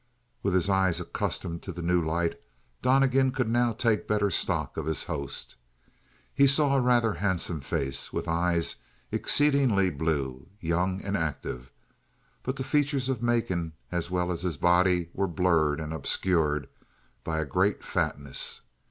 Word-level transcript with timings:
With 0.41 0.55
his 0.55 0.67
eyes 0.67 0.99
accustomed 0.99 1.61
to 1.61 1.71
the 1.71 1.83
new 1.83 2.03
light, 2.03 2.41
Donnegan 2.81 3.31
could 3.31 3.47
now 3.47 3.71
take 3.71 4.07
better 4.07 4.31
stock 4.31 4.75
of 4.75 4.87
his 4.87 5.03
host. 5.03 5.57
He 6.33 6.47
saw 6.47 6.75
a 6.75 6.81
rather 6.81 7.13
handsome 7.13 7.61
face, 7.61 8.11
with 8.11 8.27
eyes 8.27 8.77
exceedingly 9.11 9.91
blue, 9.91 10.47
young, 10.59 11.03
and 11.03 11.15
active; 11.15 11.71
but 12.41 12.55
the 12.55 12.63
features 12.63 13.09
of 13.09 13.21
Macon 13.21 13.73
as 13.91 14.09
well 14.09 14.31
as 14.31 14.41
his 14.41 14.57
body 14.57 15.11
were 15.13 15.27
blurred 15.27 15.79
and 15.79 15.93
obscured 15.93 16.67
by 17.23 17.37
a 17.37 17.45
great 17.45 17.83
fatness. 17.83 18.61